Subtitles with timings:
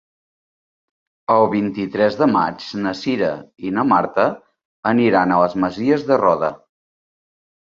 [1.33, 3.29] El vint-i-tres de maig na Cira
[3.69, 4.25] i na Marta
[4.93, 6.51] aniran a les Masies de Roda.